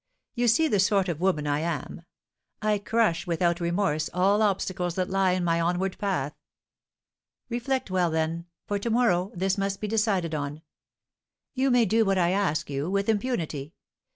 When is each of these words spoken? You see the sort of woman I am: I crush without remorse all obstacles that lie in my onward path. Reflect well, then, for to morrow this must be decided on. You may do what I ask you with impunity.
You 0.33 0.47
see 0.47 0.67
the 0.67 0.79
sort 0.79 1.09
of 1.09 1.21
woman 1.21 1.45
I 1.45 1.59
am: 1.59 2.01
I 2.59 2.79
crush 2.79 3.27
without 3.27 3.59
remorse 3.59 4.09
all 4.15 4.41
obstacles 4.41 4.95
that 4.95 5.11
lie 5.11 5.33
in 5.33 5.43
my 5.43 5.61
onward 5.61 5.95
path. 5.99 6.33
Reflect 7.49 7.91
well, 7.91 8.09
then, 8.09 8.47
for 8.65 8.79
to 8.79 8.89
morrow 8.89 9.31
this 9.35 9.59
must 9.59 9.79
be 9.79 9.87
decided 9.87 10.33
on. 10.33 10.63
You 11.53 11.69
may 11.69 11.85
do 11.85 12.03
what 12.03 12.17
I 12.17 12.31
ask 12.31 12.67
you 12.67 12.89
with 12.89 13.09
impunity. 13.09 13.75